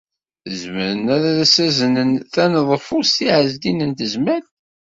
Zemren 0.59 1.03
ad 1.15 1.23
as-aznen 1.43 2.11
taneḍfust 2.33 3.17
i 3.25 3.27
Ɛezdin 3.37 3.79
n 3.89 3.91
Tezmalt? 3.97 4.47